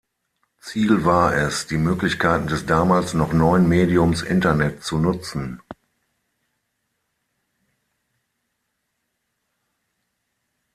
Ziel 0.59 1.05
war 1.05 1.35
es, 1.35 1.67
die 1.67 1.77
Möglichkeiten 1.77 2.47
des 2.47 2.65
damals 2.65 3.13
noch 3.13 3.33
neuen 3.33 3.69
Mediums 3.69 4.23
Internet 4.23 4.81
zu 4.83 4.97
nutzen. 4.97 5.61